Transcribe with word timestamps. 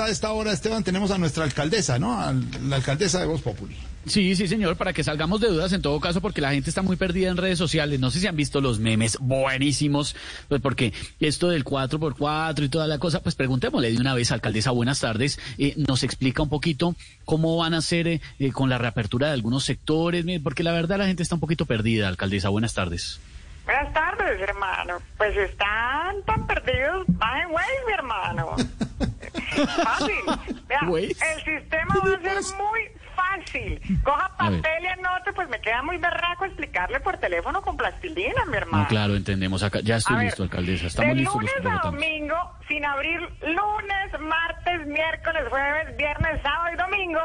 A 0.00 0.08
esta 0.08 0.32
hora, 0.32 0.50
Esteban, 0.52 0.82
tenemos 0.82 1.10
a 1.10 1.18
nuestra 1.18 1.44
alcaldesa, 1.44 1.98
¿no? 1.98 2.18
A 2.18 2.32
la 2.32 2.76
alcaldesa 2.76 3.20
de 3.20 3.26
Voz 3.26 3.42
Populi. 3.42 3.76
Sí, 4.06 4.34
sí, 4.34 4.48
señor, 4.48 4.76
para 4.76 4.94
que 4.94 5.04
salgamos 5.04 5.42
de 5.42 5.48
dudas 5.48 5.74
en 5.74 5.82
todo 5.82 6.00
caso, 6.00 6.22
porque 6.22 6.40
la 6.40 6.52
gente 6.52 6.70
está 6.70 6.80
muy 6.80 6.96
perdida 6.96 7.28
en 7.28 7.36
redes 7.36 7.58
sociales. 7.58 8.00
No 8.00 8.10
sé 8.10 8.20
si 8.20 8.26
han 8.26 8.34
visto 8.34 8.62
los 8.62 8.78
memes 8.78 9.18
buenísimos, 9.20 10.16
pues 10.48 10.62
porque 10.62 10.94
esto 11.20 11.50
del 11.50 11.64
4x4 11.64 12.64
y 12.64 12.68
toda 12.70 12.86
la 12.86 12.98
cosa, 12.98 13.20
pues 13.20 13.34
preguntémosle 13.34 13.92
de 13.92 13.98
una 13.98 14.14
vez, 14.14 14.32
alcaldesa, 14.32 14.70
buenas 14.70 15.00
tardes. 15.00 15.38
Eh, 15.58 15.74
nos 15.76 16.02
explica 16.02 16.42
un 16.42 16.48
poquito 16.48 16.96
cómo 17.26 17.58
van 17.58 17.74
a 17.74 17.78
hacer 17.78 18.08
eh, 18.08 18.20
eh, 18.38 18.52
con 18.52 18.70
la 18.70 18.78
reapertura 18.78 19.26
de 19.26 19.34
algunos 19.34 19.64
sectores, 19.64 20.24
porque 20.42 20.62
la 20.62 20.72
verdad 20.72 20.96
la 20.96 21.06
gente 21.06 21.22
está 21.22 21.34
un 21.34 21.42
poquito 21.42 21.66
perdida, 21.66 22.08
alcaldesa. 22.08 22.48
Buenas 22.48 22.72
tardes. 22.72 23.20
Buenas 23.66 23.92
tardes, 23.92 24.40
hermano. 24.40 24.94
Pues 25.18 25.36
están 25.36 26.22
tan 26.24 26.46
perdidos, 26.46 27.04
bajen 27.06 27.50
Waze, 27.50 27.68
mi 27.86 27.92
hermano. 27.92 28.56
Fácil. 29.66 30.64
Vea, 30.66 30.80
el 30.88 31.44
sistema 31.44 31.94
va 31.94 32.14
a 32.14 32.20
ser 32.20 32.56
muy 32.58 32.80
fácil. 33.14 33.80
Coja 34.02 34.36
papel 34.36 34.84
y 34.84 34.86
anote, 34.86 35.32
pues 35.32 35.48
me 35.48 35.60
queda 35.60 35.82
muy 35.82 35.98
berraco 35.98 36.44
explicarle 36.44 37.00
por 37.00 37.18
teléfono 37.18 37.62
con 37.62 37.76
plastilina, 37.76 38.44
mi 38.46 38.56
hermano. 38.56 38.82
No, 38.84 38.88
claro, 38.88 39.14
entendemos. 39.14 39.62
Acá, 39.62 39.80
ya 39.82 39.96
estoy 39.96 40.16
A 40.16 40.18
ver, 40.18 40.26
listo, 40.26 40.42
alcaldesa. 40.42 40.86
Estamos 40.86 41.14
de 41.14 41.20
listos 41.22 41.42
los 41.42 41.54
lunes 41.64 41.78
a 41.78 41.86
domingo, 41.86 42.52
sin 42.68 42.84
abrir 42.84 43.20
lunes, 43.42 44.20
martes, 44.20 44.86
miércoles, 44.86 45.44
jueves, 45.48 45.96
viernes, 45.96 46.40
sábado 46.42 46.74
y 46.74 46.76
domingo, 46.76 47.20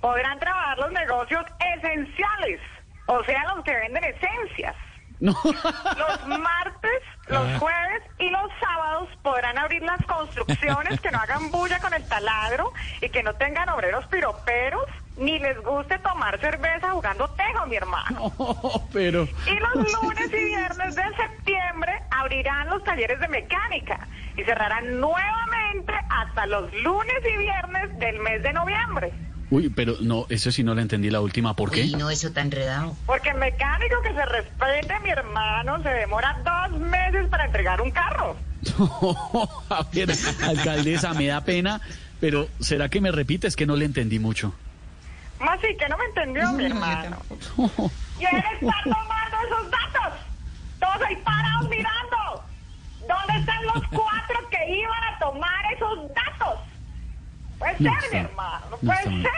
podrán 0.00 0.38
trabajar 0.38 0.78
los 0.78 0.92
negocios 0.92 1.44
esenciales, 1.76 2.60
o 3.06 3.22
sea, 3.24 3.42
los 3.54 3.64
que 3.64 3.74
venden 3.74 4.04
esencias. 4.04 4.76
No. 5.20 5.34
Los 5.44 6.38
martes, 6.38 7.02
los 7.26 7.58
jueves 7.58 8.02
y 8.18 8.30
los 8.30 8.50
sábados 8.60 9.08
podrán 9.22 9.58
abrir 9.58 9.82
las 9.82 10.00
construcciones 10.06 11.00
que 11.00 11.10
no 11.10 11.18
hagan 11.18 11.50
bulla 11.50 11.77
taladro 12.18 12.72
y 13.00 13.08
que 13.08 13.22
no 13.22 13.34
tengan 13.34 13.68
obreros 13.68 14.06
piroperos, 14.06 14.82
ni 15.16 15.38
les 15.38 15.60
guste 15.62 15.98
tomar 15.98 16.38
cerveza 16.40 16.90
jugando 16.90 17.28
tejo, 17.30 17.66
mi 17.66 17.76
hermano. 17.76 18.32
pero... 18.92 19.22
Y 19.46 19.58
los 19.58 19.92
lunes 20.02 20.32
y 20.32 20.44
viernes 20.44 20.94
de 20.94 21.02
septiembre 21.16 21.92
abrirán 22.10 22.68
los 22.68 22.82
talleres 22.84 23.18
de 23.20 23.28
mecánica 23.28 24.06
y 24.36 24.44
cerrarán 24.44 25.00
nuevamente 25.00 25.92
hasta 26.08 26.46
los 26.46 26.72
lunes 26.74 27.22
y 27.34 27.38
viernes 27.38 27.98
del 27.98 28.18
mes 28.20 28.42
de 28.42 28.52
noviembre. 28.52 29.12
Uy, 29.50 29.70
pero 29.70 29.96
no, 30.00 30.26
eso 30.28 30.52
sí 30.52 30.62
no 30.62 30.74
le 30.74 30.82
entendí 30.82 31.10
la 31.10 31.20
última. 31.20 31.54
¿Por 31.56 31.70
qué? 31.70 31.82
Uy, 31.82 31.92
no, 31.92 32.10
eso 32.10 32.30
tan 32.32 32.46
enredado. 32.46 32.96
Porque 33.06 33.30
el 33.30 33.38
mecánico 33.38 33.96
que 34.02 34.12
se 34.12 34.24
respete, 34.26 35.00
mi 35.00 35.10
hermano, 35.10 35.82
se 35.82 35.88
demora 35.88 36.38
dos 36.44 36.78
meses 36.80 37.28
para 37.28 37.46
entregar 37.46 37.80
un 37.80 37.90
carro. 37.90 38.36
A 39.70 39.86
ver, 39.92 40.10
alcaldesa, 40.42 41.14
me 41.14 41.28
da 41.28 41.40
pena, 41.42 41.80
pero 42.20 42.48
¿será 42.60 42.88
que 42.88 43.00
me 43.00 43.10
repite? 43.10 43.46
Es 43.46 43.56
que 43.56 43.66
no 43.66 43.76
le 43.76 43.86
entendí 43.86 44.18
mucho. 44.18 44.54
Más 45.40 45.60
sí 45.60 45.68
que 45.78 45.88
no 45.88 45.96
me 45.96 46.04
entendió, 46.04 46.52
mi 46.52 46.64
hermano. 46.66 47.18
Y 48.18 48.24
él 48.24 48.44
está 48.60 48.74
tomando 48.82 49.36
esos 49.46 49.70
datos. 49.70 50.18
Todos 50.80 51.02
ahí 51.06 51.16
parados 51.16 51.68
mirando. 51.68 52.44
¿Dónde 53.00 53.40
están 53.40 53.64
los 53.64 53.88
cuatro 53.88 54.48
que 54.50 54.78
iban 54.78 55.04
a 55.04 55.18
tomar 55.18 55.72
esos 55.74 56.08
datos? 56.12 56.58
Puede 57.58 57.67
No 57.78 57.90
ser, 58.00 58.04
está- 58.04 58.18
mi 58.18 58.24
hermano. 58.24 58.66
no 58.70 58.76
Puede 58.78 58.98
está 58.98 59.10
muy 59.10 59.22
ser. 59.22 59.30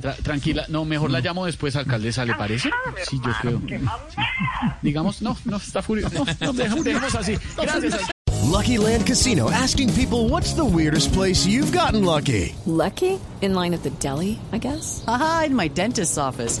Tra- 0.00 0.16
tranquila, 0.22 0.64
no, 0.68 0.84
mejor 0.84 1.10
la 1.10 1.20
llamo 1.20 1.46
después, 1.46 1.76
alcaldesa, 1.76 2.24
¿le 2.24 2.34
parece? 2.34 2.68
Ajá, 2.68 2.90
mi 2.90 3.04
Sí, 3.04 3.20
yo 3.24 3.32
creo. 3.40 3.60
mamera. 3.60 4.78
Digamos, 4.82 5.22
no, 5.22 5.36
no, 5.44 5.56
está 5.56 5.82
furioso. 5.82 6.24
No, 6.40 6.52
no, 6.52 6.82
dejemos 6.82 7.14
así. 7.14 7.36
Gracias. 7.56 8.08
Lucky 8.50 8.76
Land 8.78 9.04
Casino 9.06 9.50
asking 9.50 9.90
people 9.94 10.28
what's 10.28 10.54
the 10.54 10.62
weirdest 10.64 11.12
place 11.12 11.44
you've 11.46 11.72
gotten 11.76 12.04
lucky? 12.04 12.54
Lucky? 12.66 13.18
In 13.40 13.54
line 13.54 13.74
at 13.74 13.82
the 13.82 13.90
deli, 14.00 14.38
I 14.52 14.58
guess? 14.58 15.02
Aha, 15.08 15.44
in 15.46 15.54
my 15.56 15.68
dentist's 15.68 16.16
office. 16.18 16.60